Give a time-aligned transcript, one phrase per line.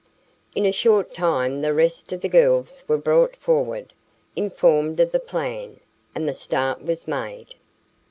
[0.55, 3.93] In a short time the rest of the girls were brought forward,
[4.35, 5.79] informed of the plan,
[6.15, 7.53] and the start was made.